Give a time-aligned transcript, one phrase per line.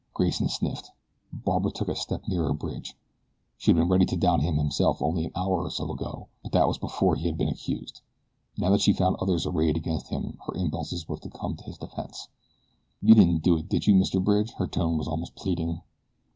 [0.15, 0.89] Grayson sniffed.
[1.31, 2.97] Barbara took a step nearer Bridge.
[3.59, 6.51] She had been ready to doubt him herself only an hour or so ago; but
[6.53, 8.01] that was before he had been accused.
[8.57, 11.77] Now that she found others arrayed against him her impulse was to come to his
[11.77, 12.29] defense.
[13.03, 14.19] "You didn't do it, did you, Mr.
[14.23, 15.83] Bridge?" Her tone was almost pleading.